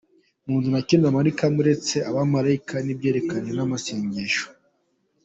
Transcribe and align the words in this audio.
Mu 0.45 0.53
nzu 0.57 0.67
nta 0.71 0.81
kindi 0.87 1.03
amanikamo 1.07 1.57
uretse 1.61 1.95
amashusho 1.97 2.05
y’abamalayika 2.05 2.75
n’ibyerekaranye 2.81 3.51
n’amasengesho. 3.53 4.45